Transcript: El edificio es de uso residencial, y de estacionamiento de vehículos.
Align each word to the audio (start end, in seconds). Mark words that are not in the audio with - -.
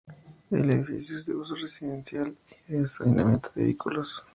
El 0.49 0.67
edificio 0.71 1.19
es 1.19 1.27
de 1.27 1.35
uso 1.35 1.53
residencial, 1.53 2.35
y 2.67 2.73
de 2.73 2.81
estacionamiento 2.81 3.51
de 3.53 3.65
vehículos. 3.65 4.25